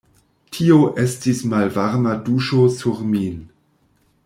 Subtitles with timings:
[0.55, 3.39] Tio estis malvarma duŝo sur min.